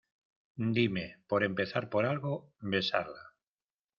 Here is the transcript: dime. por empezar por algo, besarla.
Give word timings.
dime. 0.65 1.19
por 1.27 1.43
empezar 1.43 1.87
por 1.91 2.07
algo, 2.07 2.51
besarla. 2.59 3.35